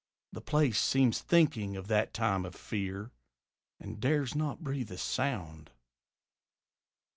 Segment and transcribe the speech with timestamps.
[0.31, 3.11] The place seems thinking of that time of fear
[3.79, 5.69] And dares not breathe a sound.